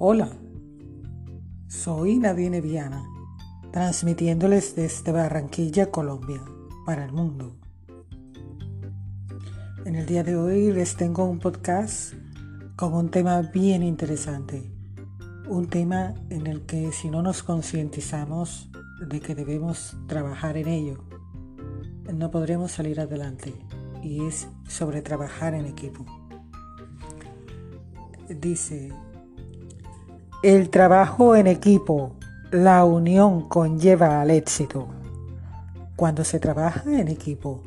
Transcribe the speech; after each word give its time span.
Hola, 0.00 0.30
soy 1.66 2.20
Nadine 2.20 2.60
Viana, 2.60 3.04
transmitiéndoles 3.72 4.76
desde 4.76 5.10
Barranquilla, 5.10 5.90
Colombia, 5.90 6.40
para 6.86 7.04
el 7.04 7.12
mundo. 7.12 7.56
En 9.84 9.96
el 9.96 10.06
día 10.06 10.22
de 10.22 10.36
hoy 10.36 10.72
les 10.72 10.94
tengo 10.94 11.24
un 11.24 11.40
podcast 11.40 12.14
con 12.76 12.94
un 12.94 13.10
tema 13.10 13.42
bien 13.42 13.82
interesante, 13.82 14.70
un 15.48 15.66
tema 15.66 16.14
en 16.30 16.46
el 16.46 16.64
que 16.64 16.92
si 16.92 17.10
no 17.10 17.20
nos 17.20 17.42
concientizamos 17.42 18.70
de 19.04 19.18
que 19.18 19.34
debemos 19.34 19.96
trabajar 20.06 20.56
en 20.58 20.68
ello, 20.68 21.04
no 22.14 22.30
podremos 22.30 22.70
salir 22.70 23.00
adelante 23.00 23.52
y 24.00 24.24
es 24.24 24.46
sobre 24.68 25.02
trabajar 25.02 25.54
en 25.54 25.66
equipo. 25.66 26.06
Dice, 28.28 28.92
el 30.42 30.70
trabajo 30.70 31.34
en 31.34 31.48
equipo, 31.48 32.14
la 32.52 32.84
unión 32.84 33.48
conlleva 33.48 34.20
al 34.20 34.30
éxito. 34.30 34.86
Cuando 35.96 36.22
se 36.22 36.38
trabaja 36.38 37.00
en 37.00 37.08
equipo, 37.08 37.64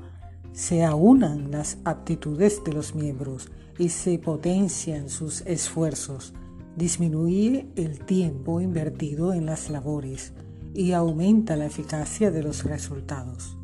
se 0.54 0.86
aunan 0.86 1.52
las 1.52 1.80
aptitudes 1.84 2.64
de 2.64 2.72
los 2.72 2.96
miembros 2.96 3.50
y 3.78 3.90
se 3.90 4.18
potencian 4.20 5.10
sus 5.10 5.42
esfuerzos, 5.42 6.34
disminuye 6.78 7.68
el 7.76 8.00
tiempo 8.06 8.62
invertido 8.62 9.34
en 9.34 9.46
las 9.48 9.70
labores 9.70 10.32
y 10.74 10.94
aumenta 10.94 11.58
la 11.58 11.66
eficacia 11.66 12.32
de 12.32 12.42
los 12.42 12.64
resultados. 12.64 13.58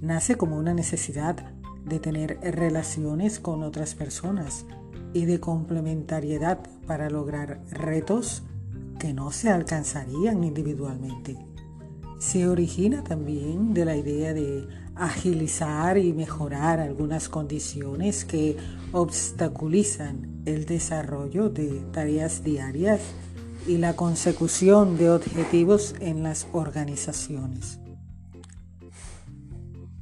Nace 0.00 0.36
como 0.36 0.56
una 0.56 0.72
necesidad 0.72 1.52
de 1.84 1.98
tener 1.98 2.38
relaciones 2.40 3.38
con 3.38 3.62
otras 3.62 3.94
personas 3.94 4.64
y 5.12 5.24
de 5.24 5.40
complementariedad 5.40 6.60
para 6.86 7.10
lograr 7.10 7.60
retos 7.70 8.42
que 8.98 9.12
no 9.12 9.32
se 9.32 9.50
alcanzarían 9.50 10.44
individualmente. 10.44 11.38
Se 12.18 12.46
origina 12.46 13.02
también 13.02 13.72
de 13.72 13.84
la 13.86 13.96
idea 13.96 14.34
de 14.34 14.68
agilizar 14.94 15.96
y 15.96 16.12
mejorar 16.12 16.78
algunas 16.78 17.28
condiciones 17.28 18.26
que 18.26 18.56
obstaculizan 18.92 20.42
el 20.44 20.66
desarrollo 20.66 21.48
de 21.48 21.80
tareas 21.92 22.44
diarias 22.44 23.00
y 23.66 23.78
la 23.78 23.96
consecución 23.96 24.98
de 24.98 25.10
objetivos 25.10 25.94
en 26.00 26.22
las 26.22 26.46
organizaciones. 26.52 27.78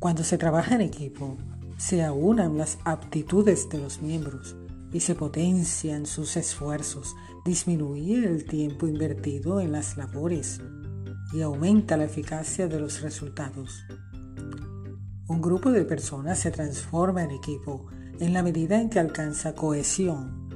Cuando 0.01 0.25
se 0.25 0.39
trabaja 0.39 0.75
en 0.75 0.81
equipo, 0.81 1.37
se 1.77 2.03
aunan 2.03 2.59
las 2.59 2.79
aptitudes 2.85 3.69
de 3.69 3.79
los 3.79 4.03
miembros 4.03 4.57
y 4.93 5.01
se 5.01 5.15
potencian 5.15 6.07
sus 6.07 6.37
esfuerzos, 6.37 7.15
disminuye 7.45 8.25
el 8.25 8.45
tiempo 8.45 8.87
invertido 8.87 9.61
en 9.61 9.73
las 9.73 9.97
labores 9.97 10.61
y 11.33 11.43
aumenta 11.43 11.97
la 11.97 12.05
eficacia 12.05 12.69
de 12.69 12.81
los 12.81 13.03
resultados. 13.03 13.85
Un 15.29 15.43
grupo 15.43 15.71
de 15.71 15.85
personas 15.85 16.39
se 16.39 16.51
transforma 16.51 17.23
en 17.23 17.33
equipo 17.33 17.87
en 18.19 18.33
la 18.33 18.43
medida 18.43 18.81
en 18.81 18.89
que 18.89 18.99
alcanza 18.99 19.55
cohesión. 19.55 20.49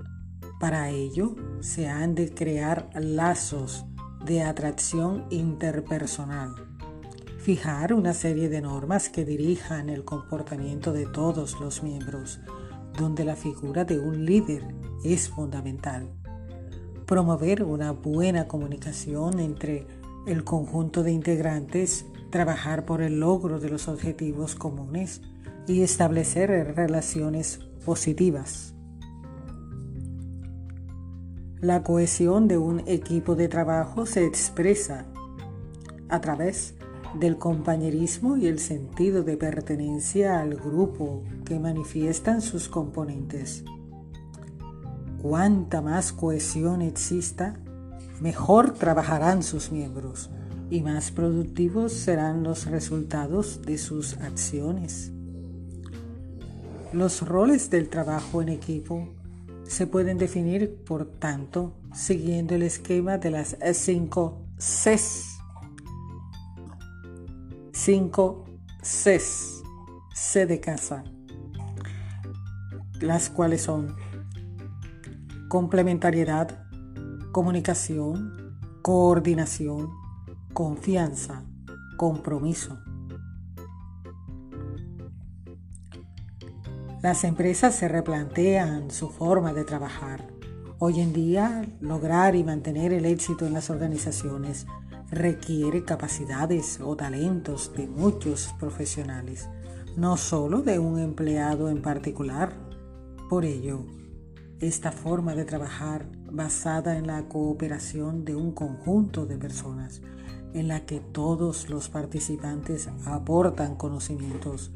Para 0.59 0.91
ello 0.91 1.37
se 1.61 1.89
han 1.89 2.15
de 2.15 2.33
crear 2.33 2.89
lazos 2.95 3.85
de 4.25 4.43
atracción 4.43 5.27
interpersonal, 5.31 6.55
fijar 7.39 7.93
una 7.93 8.15
serie 8.15 8.49
de 8.49 8.61
normas 8.61 9.09
que 9.09 9.25
dirijan 9.25 9.91
el 9.91 10.05
comportamiento 10.05 10.93
de 10.93 11.07
todos 11.07 11.61
los 11.61 11.83
miembros, 11.83 12.41
donde 12.97 13.25
la 13.25 13.37
figura 13.37 13.85
de 13.85 13.99
un 13.99 14.25
líder 14.25 14.63
es 15.05 15.29
fundamental. 15.29 16.13
Promover 17.07 17.65
una 17.65 17.93
buena 17.93 18.49
comunicación 18.49 19.41
entre 19.41 19.87
el 20.27 20.45
conjunto 20.45 21.03
de 21.03 21.13
integrantes, 21.13 22.07
trabajar 22.31 22.85
por 22.85 23.03
el 23.03 23.21
logro 23.21 23.59
de 23.59 23.69
los 23.69 23.89
objetivos 23.89 24.55
comunes 24.55 25.21
y 25.67 25.83
establecer 25.83 26.75
relaciones 26.77 27.59
positivas. 27.85 28.75
La 31.61 31.83
cohesión 31.83 32.49
de 32.49 32.59
un 32.59 32.83
equipo 32.87 33.37
de 33.37 33.49
trabajo 33.49 34.07
se 34.07 34.25
expresa 34.25 35.07
a 36.09 36.21
través 36.21 36.75
del 37.15 37.39
compañerismo 37.39 38.37
y 38.37 38.47
el 38.47 38.59
sentido 38.59 39.23
de 39.23 39.37
pertenencia 39.37 40.41
al 40.41 40.55
grupo 40.55 41.23
que 41.45 41.59
manifiestan 41.59 42.41
sus 42.41 42.69
componentes. 42.69 43.65
Cuanta 45.21 45.83
más 45.83 46.13
cohesión 46.13 46.83
exista, 46.83 47.61
mejor 48.21 48.75
trabajarán 48.75 49.43
sus 49.43 49.71
miembros 49.71 50.31
y 50.71 50.81
más 50.81 51.11
productivos 51.11 51.93
serán 51.93 52.43
los 52.43 52.67
resultados 52.67 53.63
de 53.63 53.79
sus 53.79 54.17
acciones. 54.19 55.13
Los 56.93 57.27
roles 57.27 57.71
del 57.71 57.89
trabajo 57.89 58.43
en 58.43 58.49
equipo 58.49 59.09
se 59.65 59.87
pueden 59.87 60.19
definir, 60.19 60.83
por 60.85 61.07
tanto, 61.07 61.75
siguiendo 61.95 62.55
el 62.55 62.63
esquema 62.63 63.19
de 63.19 63.31
las 63.31 63.57
cinco 63.73 64.47
Cs 64.59 65.32
5 67.85 68.45
Cs, 68.81 69.65
C 70.15 70.47
de 70.47 70.61
casa, 70.61 71.03
las 73.01 73.29
cuales 73.29 73.63
son 73.63 73.97
complementariedad, 75.49 76.65
comunicación, 77.33 78.57
coordinación, 78.83 79.91
confianza, 80.53 81.45
compromiso. 81.97 82.79
Las 87.03 87.25
empresas 87.25 87.75
se 87.75 87.89
replantean 87.89 88.93
su 88.93 89.11
forma 89.11 89.53
de 89.53 89.65
trabajar. 89.65 90.29
Hoy 90.79 91.01
en 91.01 91.13
día, 91.13 91.67
lograr 91.81 92.37
y 92.37 92.45
mantener 92.45 92.93
el 92.93 93.07
éxito 93.07 93.45
en 93.45 93.55
las 93.55 93.71
organizaciones 93.71 94.67
requiere 95.13 95.85
capacidades 95.85 96.81
o 96.81 96.97
talentos 96.97 97.71
de 97.77 97.87
muchos 97.87 98.55
profesionales, 98.59 99.47
no 99.95 100.17
solo 100.17 100.63
de 100.63 100.79
un 100.79 100.99
empleado 100.99 101.69
en 101.69 101.83
particular. 101.83 102.55
Por 103.29 103.45
ello, 103.45 103.85
esta 104.59 104.91
forma 104.91 105.35
de 105.35 105.45
trabajar 105.45 106.07
basada 106.31 106.97
en 106.97 107.07
la 107.07 107.29
cooperación 107.29 108.25
de 108.25 108.35
un 108.35 108.53
conjunto 108.53 109.27
de 109.27 109.37
personas, 109.37 110.01
en 110.55 110.69
la 110.69 110.87
que 110.87 111.01
todos 111.01 111.69
los 111.69 111.91
participantes 111.91 112.89
aportan 113.05 113.77
conocimientos, 113.77 114.73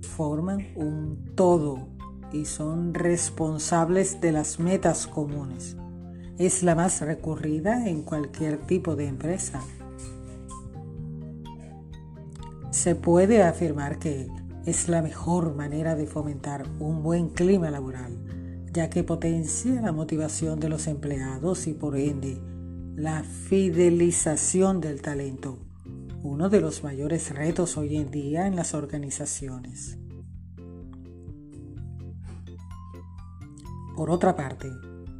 forman 0.00 0.68
un 0.74 1.34
todo 1.34 1.86
y 2.32 2.46
son 2.46 2.94
responsables 2.94 4.22
de 4.22 4.32
las 4.32 4.58
metas 4.58 5.06
comunes 5.06 5.76
es 6.38 6.62
la 6.62 6.74
más 6.74 7.00
recurrida 7.00 7.88
en 7.88 8.02
cualquier 8.02 8.58
tipo 8.58 8.94
de 8.96 9.06
empresa. 9.06 9.62
Se 12.70 12.94
puede 12.94 13.42
afirmar 13.42 13.98
que 13.98 14.28
es 14.66 14.88
la 14.88 15.00
mejor 15.00 15.54
manera 15.54 15.94
de 15.94 16.06
fomentar 16.06 16.66
un 16.78 17.02
buen 17.02 17.30
clima 17.30 17.70
laboral, 17.70 18.18
ya 18.72 18.90
que 18.90 19.02
potencia 19.02 19.80
la 19.80 19.92
motivación 19.92 20.60
de 20.60 20.68
los 20.68 20.86
empleados 20.86 21.66
y 21.66 21.72
por 21.72 21.96
ende 21.96 22.38
la 22.96 23.22
fidelización 23.22 24.80
del 24.80 25.00
talento, 25.00 25.58
uno 26.22 26.48
de 26.48 26.60
los 26.60 26.82
mayores 26.82 27.34
retos 27.34 27.76
hoy 27.76 27.96
en 27.96 28.10
día 28.10 28.46
en 28.46 28.56
las 28.56 28.74
organizaciones. 28.74 29.98
Por 33.96 34.10
otra 34.10 34.36
parte, 34.36 34.70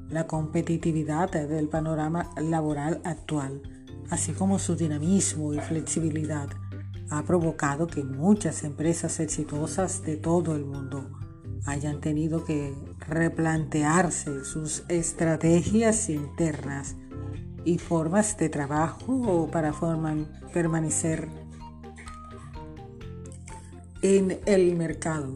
la 0.08 0.26
competitividad 0.26 1.30
del 1.30 1.68
panorama 1.68 2.30
laboral 2.36 3.00
actual, 3.04 3.62
así 4.10 4.32
como 4.32 4.58
su 4.58 4.76
dinamismo 4.76 5.52
y 5.52 5.58
flexibilidad, 5.58 6.48
ha 7.10 7.22
provocado 7.22 7.86
que 7.86 8.02
muchas 8.04 8.64
empresas 8.64 9.20
exitosas 9.20 10.02
de 10.02 10.16
todo 10.16 10.56
el 10.56 10.64
mundo 10.64 11.10
hayan 11.66 12.00
tenido 12.00 12.44
que 12.44 12.74
replantearse 13.08 14.44
sus 14.44 14.84
estrategias 14.88 16.08
internas 16.08 16.96
y 17.64 17.78
formas 17.78 18.36
de 18.38 18.48
trabajo 18.48 19.48
para 19.50 19.72
permanecer 20.52 21.28
en 24.02 24.38
el 24.46 24.76
mercado. 24.76 25.34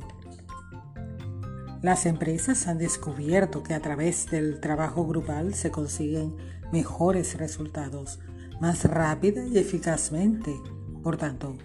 Las 1.82 2.04
empresas 2.04 2.66
han 2.66 2.76
descubierto 2.76 3.62
que 3.62 3.72
a 3.72 3.80
través 3.80 4.30
del 4.30 4.60
trabajo 4.60 5.06
grupal 5.06 5.54
se 5.54 5.70
consiguen 5.70 6.36
mejores 6.72 7.38
resultados 7.38 8.18
más 8.60 8.84
rápida 8.84 9.46
y 9.46 9.56
eficazmente. 9.56 10.54
Por 11.02 11.16
tanto, 11.16 11.56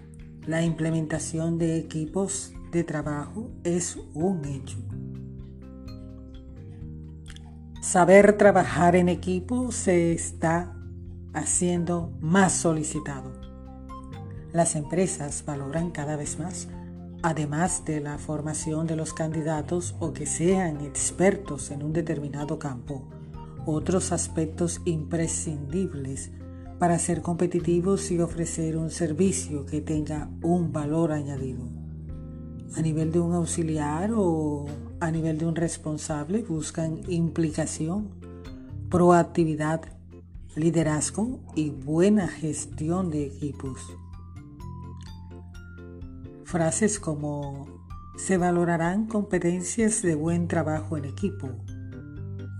la 0.46 0.62
implementación 0.62 1.58
de 1.58 1.76
equipos 1.76 2.54
de 2.72 2.82
trabajo 2.82 3.50
es 3.62 3.98
un 4.14 4.44
hecho. 4.46 4.78
Saber 7.82 8.38
trabajar 8.38 8.96
en 8.96 9.10
equipo 9.10 9.70
se 9.70 10.12
está 10.12 10.74
haciendo 11.34 12.16
más 12.20 12.52
solicitado. 12.52 13.32
Las 14.52 14.76
empresas 14.76 15.44
valoran 15.44 15.90
cada 15.90 16.16
vez 16.16 16.38
más, 16.38 16.68
además 17.26 17.84
de 17.84 18.00
la 18.00 18.18
formación 18.18 18.86
de 18.86 18.94
los 18.94 19.12
candidatos 19.12 19.96
o 19.98 20.12
que 20.12 20.26
sean 20.26 20.80
expertos 20.82 21.72
en 21.72 21.82
un 21.82 21.92
determinado 21.92 22.60
campo, 22.60 23.02
otros 23.66 24.12
aspectos 24.12 24.80
imprescindibles 24.84 26.30
para 26.78 27.00
ser 27.00 27.22
competitivos 27.22 28.12
y 28.12 28.20
ofrecer 28.20 28.76
un 28.76 28.90
servicio 28.90 29.66
que 29.66 29.80
tenga 29.80 30.30
un 30.40 30.72
valor 30.72 31.10
añadido. 31.10 31.64
A 32.76 32.80
nivel 32.80 33.10
de 33.10 33.18
un 33.18 33.32
auxiliar 33.32 34.12
o 34.14 34.66
a 35.00 35.10
nivel 35.10 35.38
de 35.38 35.46
un 35.46 35.56
responsable 35.56 36.44
buscan 36.44 37.00
implicación, 37.08 38.08
proactividad, 38.88 39.80
liderazgo 40.54 41.40
y 41.56 41.70
buena 41.70 42.28
gestión 42.28 43.10
de 43.10 43.26
equipos. 43.26 43.80
Frases 46.46 47.00
como 47.00 47.66
se 48.16 48.38
valorarán 48.38 49.06
competencias 49.08 50.00
de 50.02 50.14
buen 50.14 50.46
trabajo 50.46 50.96
en 50.96 51.04
equipo. 51.04 51.50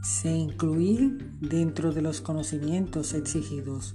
Se 0.02 0.28
incluyen 0.28 1.38
dentro 1.40 1.92
de 1.92 2.02
los 2.02 2.20
conocimientos 2.20 3.14
exigidos. 3.14 3.94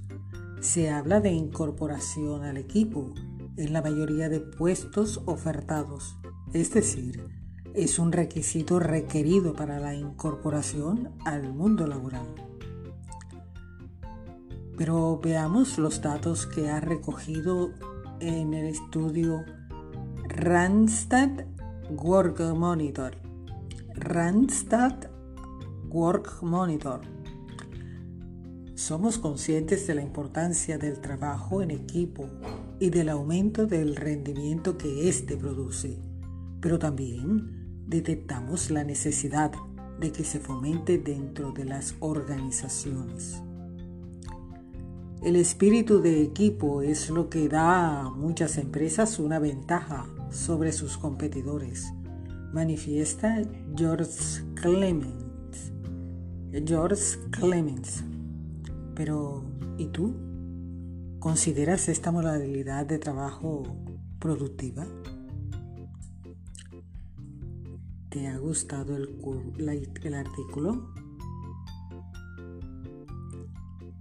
Se 0.62 0.90
habla 0.90 1.20
de 1.20 1.32
incorporación 1.32 2.46
al 2.46 2.56
equipo 2.56 3.14
en 3.58 3.74
la 3.74 3.82
mayoría 3.82 4.30
de 4.30 4.40
puestos 4.40 5.24
ofertados, 5.26 6.16
es 6.54 6.74
decir, 6.74 7.28
es 7.74 8.00
un 8.00 8.14
requisito 8.14 8.80
requerido 8.80 9.52
para 9.54 9.82
la 9.82 9.94
incorporación 9.94 11.10
al 11.26 11.54
mundo 11.54 11.86
laboral. 11.86 12.34
Pero 14.78 15.20
veamos 15.22 15.78
los 15.78 16.02
datos 16.02 16.48
que 16.48 16.70
ha 16.70 16.80
recogido 16.80 17.72
en 18.22 18.54
el 18.54 18.68
estudio 18.68 19.44
Randstad 20.34 21.46
Work 21.90 22.40
Monitor. 22.56 23.12
Randstad 23.96 25.10
Work 25.90 26.42
Monitor. 26.42 27.02
Somos 28.74 29.18
conscientes 29.18 29.86
de 29.88 29.96
la 29.96 30.02
importancia 30.02 30.78
del 30.78 31.02
trabajo 31.02 31.62
en 31.62 31.72
equipo 31.72 32.30
y 32.80 32.92
del 32.92 33.10
aumento 33.10 33.66
del 33.66 33.98
rendimiento 33.98 34.78
que 34.78 35.10
éste 35.10 35.36
produce, 35.36 36.00
pero 36.62 36.80
también 36.80 37.84
detectamos 37.86 38.72
la 38.72 38.86
necesidad 38.86 39.52
de 40.00 40.14
que 40.14 40.24
se 40.24 40.40
fomente 40.40 40.98
dentro 40.98 41.52
de 41.52 41.66
las 41.66 41.94
organizaciones. 42.00 43.42
El 45.22 45.36
espíritu 45.36 46.02
de 46.02 46.24
equipo 46.24 46.82
es 46.82 47.10
lo 47.10 47.30
que 47.30 47.50
da 47.50 48.00
a 48.00 48.10
muchas 48.10 48.58
empresas 48.58 49.20
una 49.20 49.38
ventaja 49.38 50.08
sobre 50.32 50.72
sus 50.72 50.98
competidores, 50.98 51.94
manifiesta 52.54 53.42
George 53.76 54.44
Clemens. 54.56 55.74
George 56.66 57.20
Clemens. 57.32 58.04
Pero, 58.96 59.44
¿y 59.78 59.88
tú? 59.88 60.16
¿Consideras 61.20 61.88
esta 61.90 62.12
modalidad 62.12 62.86
de 62.86 62.98
trabajo 62.98 63.64
productiva? 64.20 64.88
¿Te 68.10 68.28
ha 68.28 68.38
gustado 68.38 68.98
el, 68.98 69.90
el 70.04 70.14
artículo? 70.14 70.94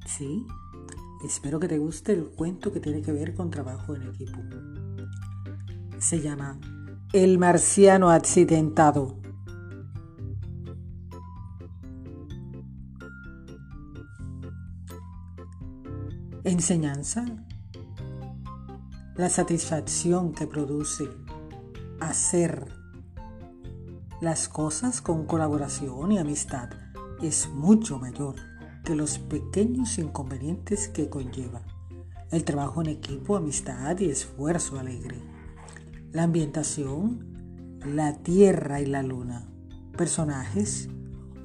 Sí. 0.07 0.47
Espero 1.25 1.61
que 1.61 1.69
te 1.69 1.79
guste 1.79 2.13
el 2.13 2.31
cuento 2.31 2.73
que 2.73 2.81
tiene 2.81 3.03
que 3.03 3.13
ver 3.13 3.35
con 3.35 3.51
trabajo 3.51 3.95
en 3.95 4.03
equipo. 4.05 4.39
Se 6.01 6.19
llama 6.23 6.59
El 7.13 7.39
marciano 7.39 8.09
accidentado. 8.09 9.19
Enseñanza. 16.43 17.27
La 19.15 19.29
satisfacción 19.29 20.33
que 20.33 20.47
produce 20.47 21.07
hacer 22.01 22.73
las 24.23 24.49
cosas 24.49 25.03
con 25.03 25.27
colaboración 25.27 26.13
y 26.13 26.19
amistad 26.19 26.71
es 27.21 27.51
mucho 27.51 27.99
mayor 27.99 28.37
que 28.85 28.95
los 28.95 29.19
pequeños 29.19 29.99
inconvenientes 29.99 30.89
que 30.89 31.11
conlleva. 31.11 31.61
El 32.31 32.45
trabajo 32.45 32.81
en 32.81 32.89
equipo, 32.89 33.37
amistad 33.37 33.99
y 33.99 34.09
esfuerzo 34.09 34.79
alegre. 34.79 35.40
La 36.13 36.25
ambientación, 36.25 37.79
la 37.87 38.15
tierra 38.15 38.81
y 38.81 38.87
la 38.87 39.01
luna. 39.05 39.47
Personajes, 39.97 40.89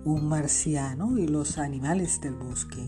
un 0.06 0.28
marciano 0.28 1.20
y 1.20 1.28
los 1.28 1.60
animales 1.60 2.20
del 2.20 2.34
bosque. 2.34 2.82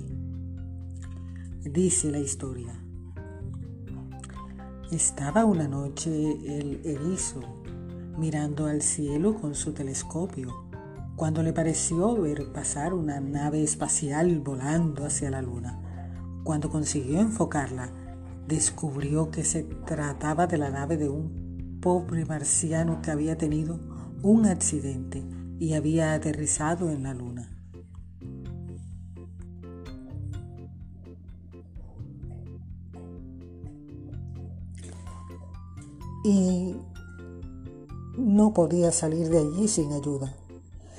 Dice 1.62 2.10
la 2.10 2.18
historia. 2.18 2.74
Estaba 4.90 5.46
una 5.46 5.68
noche 5.68 6.10
el 6.58 6.82
erizo 6.84 7.42
mirando 8.18 8.66
al 8.66 8.82
cielo 8.82 9.36
con 9.36 9.54
su 9.54 9.74
telescopio 9.74 10.68
cuando 11.16 11.44
le 11.44 11.54
pareció 11.54 12.16
ver 12.20 12.52
pasar 12.54 12.96
una 12.96 13.20
nave 13.20 13.62
espacial 13.62 14.40
volando 14.40 15.06
hacia 15.06 15.30
la 15.30 15.44
luna. 15.44 15.80
Cuando 16.44 16.72
consiguió 16.72 17.20
enfocarla, 17.20 17.92
descubrió 18.48 19.30
que 19.30 19.44
se 19.44 19.64
trataba 19.64 20.48
de 20.48 20.58
la 20.58 20.72
nave 20.72 20.98
de 20.98 21.10
un 21.10 21.47
pobre 21.82 22.26
marciano 22.26 23.02
que 23.02 23.12
había 23.12 23.38
tenido 23.38 23.80
un 24.24 24.46
accidente 24.46 25.24
y 25.60 25.74
había 25.74 26.14
aterrizado 26.14 26.90
en 26.90 27.04
la 27.04 27.14
luna. 27.14 27.50
Y 36.24 36.76
no 38.18 38.54
podía 38.54 38.92
salir 38.92 39.30
de 39.30 39.38
allí 39.38 39.68
sin 39.68 39.94
ayuda. 39.94 40.36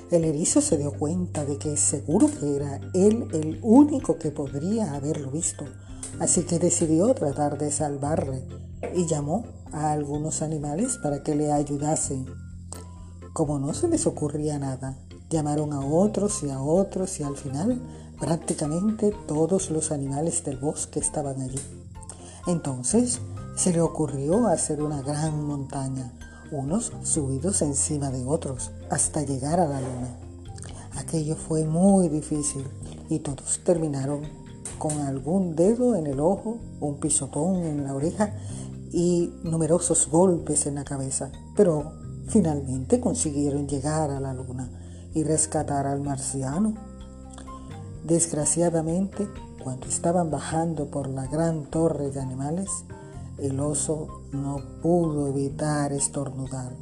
El 0.09 0.23
erizo 0.23 0.59
se 0.61 0.77
dio 0.77 0.91
cuenta 0.91 1.45
de 1.45 1.57
que 1.57 1.77
seguro 1.77 2.27
que 2.27 2.55
era 2.55 2.79
él 2.95 3.27
el 3.31 3.59
único 3.61 4.17
que 4.17 4.31
podría 4.31 4.95
haberlo 4.95 5.29
visto, 5.29 5.65
así 6.19 6.43
que 6.43 6.57
decidió 6.57 7.13
tratar 7.13 7.59
de 7.59 7.69
salvarle 7.69 8.43
y 8.95 9.05
llamó 9.05 9.45
a 9.71 9.91
algunos 9.91 10.41
animales 10.41 10.97
para 10.97 11.23
que 11.23 11.35
le 11.35 11.51
ayudasen. 11.51 12.25
Como 13.33 13.59
no 13.59 13.73
se 13.73 13.87
les 13.87 14.07
ocurría 14.07 14.59
nada, 14.59 14.97
llamaron 15.29 15.73
a 15.73 15.79
otros 15.79 16.43
y 16.43 16.49
a 16.49 16.61
otros 16.61 17.19
y 17.19 17.23
al 17.23 17.37
final 17.37 17.81
prácticamente 18.19 19.13
todos 19.27 19.71
los 19.71 19.91
animales 19.91 20.43
del 20.43 20.57
bosque 20.57 20.99
estaban 20.99 21.41
allí. 21.41 21.59
Entonces 22.47 23.19
se 23.55 23.73
le 23.73 23.81
ocurrió 23.81 24.47
hacer 24.47 24.81
una 24.81 25.01
gran 25.01 25.45
montaña 25.45 26.13
unos 26.51 26.91
subidos 27.03 27.61
encima 27.61 28.09
de 28.09 28.25
otros 28.25 28.71
hasta 28.89 29.21
llegar 29.23 29.59
a 29.59 29.67
la 29.67 29.81
luna. 29.81 30.17
Aquello 30.97 31.35
fue 31.35 31.65
muy 31.65 32.09
difícil 32.09 32.65
y 33.09 33.19
todos 33.19 33.61
terminaron 33.63 34.21
con 34.77 34.93
algún 35.01 35.55
dedo 35.55 35.95
en 35.95 36.07
el 36.07 36.19
ojo, 36.19 36.57
un 36.79 36.99
pisotón 36.99 37.57
en 37.57 37.83
la 37.83 37.93
oreja 37.93 38.33
y 38.91 39.33
numerosos 39.43 40.07
golpes 40.09 40.65
en 40.65 40.75
la 40.75 40.83
cabeza, 40.83 41.31
pero 41.55 41.91
finalmente 42.27 42.99
consiguieron 42.99 43.67
llegar 43.67 44.11
a 44.11 44.19
la 44.19 44.33
luna 44.33 44.69
y 45.13 45.23
rescatar 45.23 45.87
al 45.87 46.01
marciano. 46.01 46.75
Desgraciadamente, 48.03 49.27
cuando 49.63 49.87
estaban 49.87 50.31
bajando 50.31 50.89
por 50.89 51.07
la 51.07 51.27
gran 51.27 51.65
torre 51.65 52.11
de 52.11 52.19
animales, 52.19 52.69
el 53.37 53.59
oso 53.59 54.07
no 54.31 54.61
pudo 54.81 55.27
evitar 55.27 55.91
estornudar, 55.93 56.73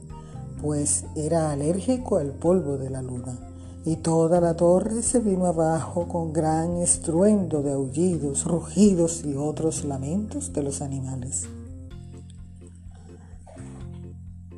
pues 0.62 1.06
era 1.16 1.52
alérgico 1.52 2.18
al 2.18 2.32
polvo 2.32 2.78
de 2.78 2.90
la 2.90 3.02
luna, 3.02 3.38
y 3.86 3.98
toda 3.98 4.42
la 4.42 4.56
torre 4.56 5.02
se 5.02 5.20
vino 5.20 5.46
abajo 5.46 6.08
con 6.08 6.34
gran 6.34 6.78
estruendo 6.78 7.62
de 7.62 7.74
aullidos, 7.74 8.44
rugidos 8.46 9.24
y 9.24 9.36
otros 9.36 9.86
lamentos 9.86 10.52
de 10.54 10.64
los 10.64 10.82
animales. 10.82 11.48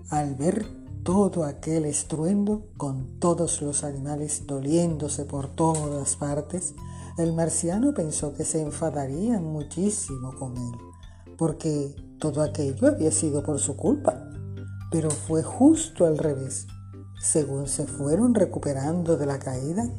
Al 0.09 0.35
ver 0.35 0.65
todo 1.03 1.43
aquel 1.43 1.85
estruendo, 1.85 2.67
con 2.77 3.19
todos 3.19 3.61
los 3.61 3.83
animales 3.83 4.45
doliéndose 4.47 5.25
por 5.25 5.47
todas 5.47 6.15
partes, 6.15 6.73
el 7.17 7.33
marciano 7.33 7.93
pensó 7.93 8.33
que 8.33 8.45
se 8.45 8.61
enfadarían 8.61 9.43
muchísimo 9.43 10.35
con 10.37 10.57
él 10.57 10.89
porque 11.39 11.95
todo 12.19 12.41
aquello 12.41 12.89
había 12.89 13.11
sido 13.11 13.41
por 13.41 13.59
su 13.59 13.77
culpa. 13.77 14.29
Pero 14.91 15.09
fue 15.09 15.41
justo 15.41 16.05
al 16.05 16.17
revés. 16.17 16.67
Según 17.21 17.67
se 17.67 17.87
fueron 17.87 18.35
recuperando 18.35 19.17
de 19.17 19.25
la 19.25 19.39
caída, 19.39 19.89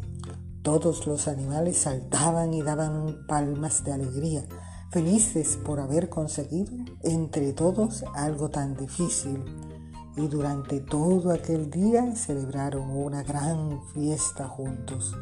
Todos 0.62 1.06
los 1.06 1.26
animales 1.26 1.78
saltaban 1.78 2.52
y 2.52 2.60
daban 2.60 3.26
palmas 3.26 3.82
de 3.82 3.94
alegría, 3.94 4.44
felices 4.90 5.58
por 5.64 5.80
haber 5.80 6.10
conseguido 6.10 6.70
entre 7.02 7.54
todos 7.54 8.04
algo 8.14 8.50
tan 8.50 8.76
difícil. 8.76 9.42
Y 10.20 10.28
durante 10.28 10.80
todo 10.80 11.32
aquel 11.32 11.70
día 11.70 12.14
celebraron 12.14 12.90
una 12.90 13.22
gran 13.22 13.80
fiesta 13.94 14.46
juntos. 14.46 15.16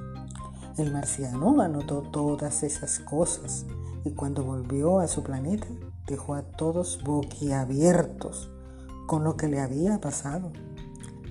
El 0.77 0.93
marciano 0.93 1.61
anotó 1.61 2.03
todas 2.03 2.65
esas 2.65 2.99
cosas 2.99 3.65
y 4.05 4.11
cuando 4.11 4.43
volvió 4.43 4.99
a 4.99 5.07
su 5.07 5.23
planeta 5.23 5.69
dejó 6.05 6.35
a 6.35 6.43
todos 6.43 7.01
boquiabiertos 7.05 8.51
con 9.07 9.23
lo 9.23 9.37
que 9.37 9.47
le 9.47 9.61
había 9.61 10.01
pasado. 10.01 10.51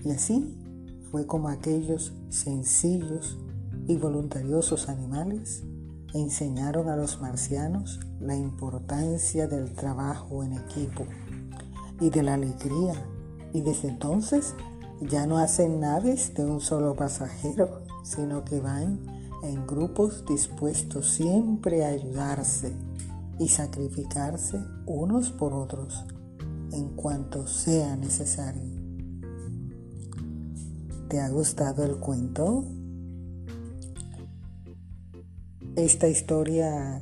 Y 0.06 0.12
así 0.12 0.58
fue 1.12 1.28
como 1.28 1.50
aquellos 1.50 2.14
sencillos 2.30 3.38
y 3.86 3.98
voluntariosos 3.98 4.88
animales 4.88 5.66
enseñaron 6.14 6.88
a 6.88 6.96
los 6.96 7.20
marcianos 7.20 8.00
la 8.22 8.38
importancia 8.38 9.46
del 9.46 9.74
trabajo 9.74 10.42
en 10.46 10.54
equipo 10.54 11.06
y 12.00 12.10
de 12.10 12.24
la 12.24 12.36
alegría 12.36 12.94
y 13.54 13.62
desde 13.62 13.90
entonces 13.90 14.54
ya 15.02 15.26
no 15.28 15.38
hacen 15.38 15.80
naves 15.80 16.34
de 16.34 16.46
un 16.46 16.62
solo 16.62 16.96
pasajero, 16.96 17.82
sino 18.04 18.44
que 18.44 18.60
van 18.60 19.00
en 19.44 19.68
grupos 19.68 20.26
dispuestos 20.26 21.12
siempre 21.12 21.86
a 21.86 21.90
ayudarse 21.90 22.74
y 23.40 23.50
sacrificarse 23.50 24.60
unos 24.86 25.32
por 25.32 25.54
otros 25.54 26.06
en 26.72 26.90
cuanto 26.96 27.48
sea 27.48 27.96
necesario. 27.96 28.78
¿Te 31.08 31.20
ha 31.22 31.30
gustado 31.30 31.84
el 31.84 31.98
cuento? 31.98 32.66
esta 35.78 36.08
historia 36.08 37.00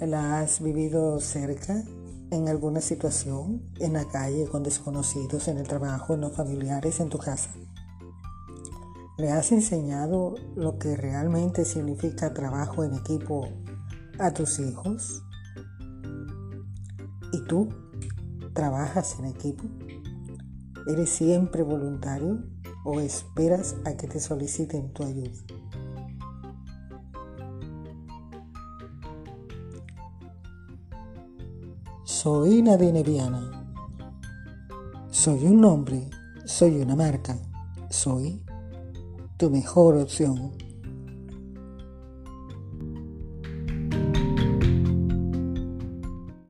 la 0.00 0.40
has 0.40 0.60
vivido 0.60 1.20
cerca, 1.20 1.84
en 2.30 2.48
alguna 2.48 2.80
situación, 2.80 3.62
en 3.78 3.94
la 3.94 4.04
calle, 4.06 4.46
con 4.46 4.62
desconocidos, 4.62 5.48
en 5.48 5.58
el 5.58 5.66
trabajo, 5.66 6.14
en 6.14 6.20
los 6.20 6.32
familiares, 6.32 7.00
en 7.00 7.08
tu 7.08 7.18
casa. 7.18 7.50
¿Le 9.18 9.30
has 9.30 9.52
enseñado 9.52 10.34
lo 10.56 10.78
que 10.78 10.96
realmente 10.96 11.64
significa 11.64 12.32
trabajo 12.32 12.84
en 12.84 12.94
equipo 12.94 13.48
a 14.18 14.32
tus 14.32 14.58
hijos? 14.60 15.22
¿Y 17.32 17.44
tú 17.46 17.68
trabajas 18.54 19.16
en 19.18 19.26
equipo? 19.26 19.64
¿Eres 20.86 21.10
siempre 21.10 21.62
voluntario 21.62 22.42
o 22.84 23.00
esperas 23.00 23.76
a 23.84 23.96
que 23.96 24.06
te 24.06 24.20
soliciten 24.20 24.92
tu 24.92 25.04
ayuda? 25.04 25.38
Soy 32.22 32.60
Nadine 32.60 33.02
Viana. 33.02 33.50
Soy 35.10 35.46
un 35.46 35.62
nombre, 35.62 36.10
soy 36.44 36.78
una 36.82 36.94
marca, 36.94 37.38
soy 37.88 38.44
tu 39.38 39.48
mejor 39.48 39.96
opción. 39.96 40.52